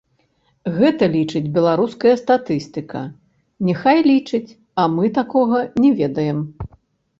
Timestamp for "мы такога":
4.97-5.57